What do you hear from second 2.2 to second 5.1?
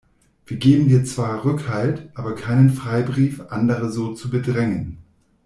keinen Freibrief, andere so zu bedrängen.